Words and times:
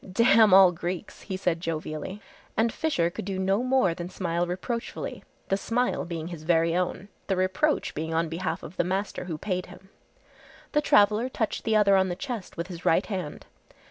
"Damn 0.11 0.51
all 0.51 0.71
Greeks," 0.71 1.21
he 1.21 1.37
said 1.37 1.59
jovially, 1.61 2.21
and 2.57 2.73
Fisher 2.73 3.11
could 3.11 3.23
do 3.23 3.37
no 3.37 3.61
more 3.61 3.93
than 3.93 4.09
smile 4.09 4.47
reproachfully, 4.47 5.23
the 5.49 5.57
smile 5.57 6.05
being 6.05 6.29
his 6.29 6.41
very 6.41 6.75
own, 6.75 7.07
the 7.27 7.35
reproach 7.35 7.93
being 7.93 8.11
on 8.11 8.27
behalf 8.27 8.63
of 8.63 8.77
the 8.77 8.83
master 8.83 9.25
who 9.25 9.37
paid 9.37 9.67
him. 9.67 9.89
The 10.71 10.81
traveller 10.81 11.29
touched 11.29 11.65
the 11.65 11.75
other 11.75 11.95
on 11.95 12.09
the 12.09 12.15
chest 12.15 12.57
with 12.57 12.65
his 12.65 12.83
right 12.83 13.05
hand. 13.05 13.45